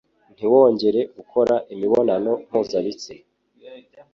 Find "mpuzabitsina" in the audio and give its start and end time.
2.47-3.25